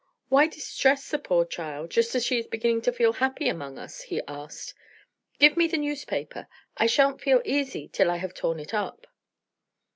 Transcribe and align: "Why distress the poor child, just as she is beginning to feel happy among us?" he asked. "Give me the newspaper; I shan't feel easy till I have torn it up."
"Why 0.29 0.47
distress 0.47 1.07
the 1.11 1.19
poor 1.19 1.45
child, 1.45 1.91
just 1.91 2.15
as 2.15 2.25
she 2.25 2.39
is 2.39 2.47
beginning 2.47 2.81
to 2.81 2.91
feel 2.91 3.13
happy 3.13 3.47
among 3.47 3.77
us?" 3.77 4.01
he 4.01 4.19
asked. 4.27 4.73
"Give 5.37 5.55
me 5.55 5.67
the 5.67 5.77
newspaper; 5.77 6.47
I 6.75 6.87
shan't 6.87 7.21
feel 7.21 7.39
easy 7.45 7.87
till 7.87 8.09
I 8.09 8.17
have 8.17 8.33
torn 8.33 8.59
it 8.59 8.73
up." 8.73 9.05